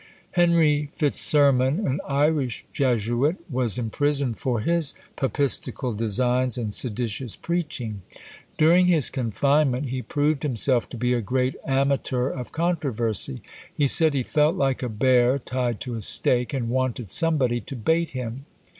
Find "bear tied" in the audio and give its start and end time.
14.89-15.79